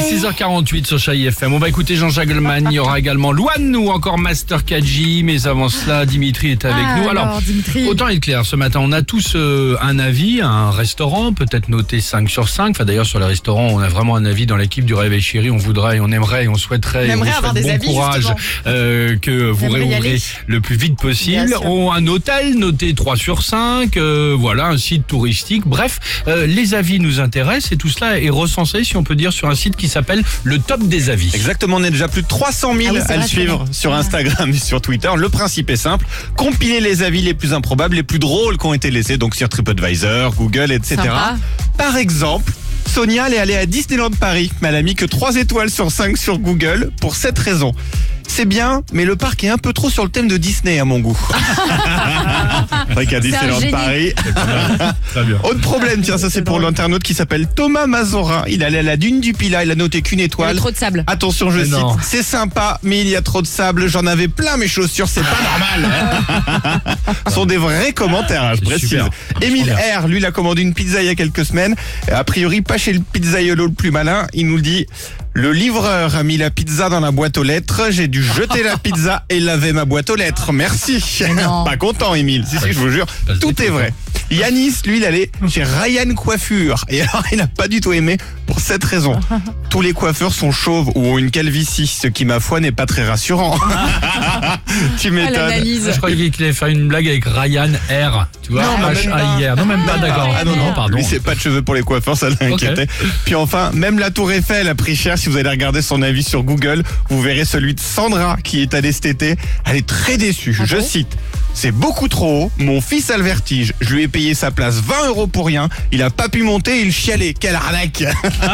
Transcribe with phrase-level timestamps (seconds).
[0.00, 1.52] 6h48 sur Chai FM.
[1.54, 2.68] On va écouter Jean-Jacques Goldman.
[2.70, 5.22] Il y aura également Luan ou encore Master Kaji.
[5.24, 7.08] Mais avant cela, Dimitri est avec Ah, nous.
[7.08, 7.86] alors, Dimitri.
[7.86, 12.00] autant être clair, ce matin, on a tous euh, un avis, un restaurant, peut-être noté
[12.00, 12.70] 5 sur 5.
[12.70, 15.50] Enfin, d'ailleurs, sur les restaurants, on a vraiment un avis dans l'équipe du Réveil Chéri.
[15.50, 18.34] On voudrait, on aimerait, on souhaiterait, On on aimerait avoir souhaite des bon avis, courage
[18.66, 21.54] euh, que vous réouvrez le plus vite possible.
[21.64, 23.96] On a un hôtel noté 3 sur 5.
[23.96, 25.62] euh, voilà, un site touristique.
[25.66, 29.32] Bref, euh, les avis nous intéressent et tout cela est recensé, si on peut dire,
[29.32, 31.30] sur un site qui s'appelle le top des avis.
[31.34, 34.00] Exactement, on est déjà plus de 300 000 Ah oui, à le suivre sur vrai.
[34.00, 35.10] Instagram et sur Twitter.
[35.16, 38.74] Le principe est simple, compiler les avis les plus improbables, les plus drôles qui ont
[38.74, 40.96] été laissés, donc sur TripAdvisor, Google, etc.
[40.96, 41.36] Sympa.
[41.78, 42.52] Par exemple,
[42.86, 45.90] Sonia, elle est allée à Disneyland Paris, mais elle a mis que 3 étoiles sur
[45.90, 47.72] 5 sur Google pour cette raison.
[48.26, 50.84] C'est bien, mais le parc est un peu trop sur le thème de Disney à
[50.84, 51.16] mon goût.
[52.88, 53.70] C'est vrai qu'à Disneyland génie.
[53.72, 54.12] Paris,
[55.12, 55.36] Très bien.
[55.44, 58.42] autre problème, tiens, ça c'est pour l'internaute qui s'appelle Thomas Mazorin.
[58.48, 60.50] Il allait à la dune du Pilat, il a noté qu'une Il y étoile.
[60.50, 61.04] avait trop de sable.
[61.06, 64.28] Attention, je Mais cite, c'est sympa, mais il y a trop de sable, j'en avais
[64.28, 65.36] plein mes chaussures, c'est pas
[65.78, 66.82] normal.
[67.28, 68.88] Ce sont des vrais commentaires, hein, je précise.
[68.90, 69.08] super.
[69.42, 69.72] Émile.
[69.98, 71.74] R, lui, il a commandé une pizza il y a quelques semaines.
[72.12, 74.26] A priori, pas chez le pizzaiolo le plus malin.
[74.32, 74.86] Il nous le dit,
[75.34, 78.76] le livreur a mis la pizza dans la boîte aux lettres, j'ai dû jeter la
[78.78, 80.52] pizza et laver ma boîte aux lettres.
[80.52, 81.04] Merci.
[81.64, 82.44] Pas content, Émile.
[82.48, 83.06] Si, si, je vous jure,
[83.40, 83.92] tout est vrai.
[84.30, 86.84] Yanis, lui, il allait chez Ryan Coiffure.
[86.88, 89.18] Et alors, il n'a pas du tout aimé pour cette raison.
[89.70, 92.86] Tous les coiffeurs sont chauves ou ont une calvitie, ce qui, ma foi, n'est pas
[92.86, 93.58] très rassurant.
[95.00, 95.64] tu Ah, m'étonnes.
[95.64, 98.26] Je croyais qu'il allait faire une blague avec Ryan R.
[98.42, 99.40] Tu vois, Non, H même A pas.
[99.40, 99.56] I R.
[99.56, 100.34] Non, même pas, d'accord.
[100.38, 100.96] Ah non, non, pardon.
[100.96, 102.86] Lui, c'est pas de cheveux pour les coiffeurs, ça l'inquiétait.
[103.24, 105.18] Puis enfin, même la Tour Eiffel a pris cher.
[105.18, 108.74] Si vous allez regarder son avis sur Google, vous verrez celui de Sandra qui est
[108.74, 109.36] allée cet été.
[109.64, 110.56] Elle est très déçue.
[110.60, 111.16] Ah Je cite.
[111.54, 112.50] C'est beaucoup trop haut.
[112.58, 113.72] Mon fils a le vertige.
[113.80, 115.68] Je lui ai payé sa place 20 euros pour rien.
[115.92, 116.80] Il a pas pu monter.
[116.80, 117.32] Il chialait.
[117.32, 118.02] Quelle arnaque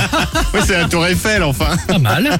[0.54, 1.76] Oui, c'est la Tour Eiffel, enfin.
[1.88, 2.38] Pas mal.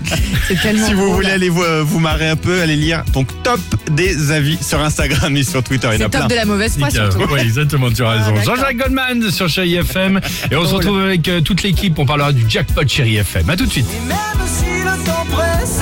[0.48, 1.14] C'est tellement Si vous drôle.
[1.16, 3.60] voulez aller vous, euh, vous marrer un peu, allez lire donc top
[3.90, 5.88] des avis sur Instagram et sur Twitter.
[5.94, 6.20] Il y en a C'est plein.
[6.20, 7.10] top de la mauvaise foi Nickel.
[7.12, 7.32] surtout.
[7.32, 8.24] Oui, exactement, tu as raison.
[8.28, 8.56] Ah, d'accord.
[8.56, 10.20] Jean-Jacques Goldman sur Chéri FM.
[10.50, 11.98] Et on se retrouve avec euh, toute l'équipe.
[11.98, 13.48] On parlera du jackpot Chéri FM.
[13.50, 13.86] À tout de suite.
[13.90, 14.16] Et même
[14.46, 15.80] si le temps presse